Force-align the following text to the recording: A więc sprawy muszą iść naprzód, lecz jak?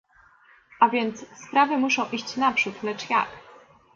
A 0.79 0.89
więc 0.89 1.25
sprawy 1.47 1.77
muszą 1.77 2.09
iść 2.11 2.35
naprzód, 2.37 2.83
lecz 2.83 3.09
jak? 3.09 3.27